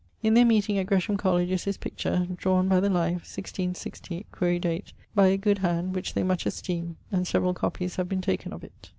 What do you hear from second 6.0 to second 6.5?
they much